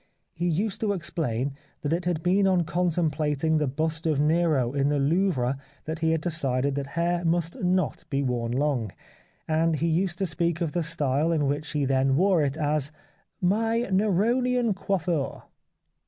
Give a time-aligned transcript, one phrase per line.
[0.33, 4.89] He used to explain that it had been on contemplating the bust of Nero in
[4.89, 8.91] the Louvre that he had decided that hair must not be worn long,
[9.47, 12.91] and he used to speak of the style in which he then wore it as"
[13.59, 15.43] my Neronian coiffure."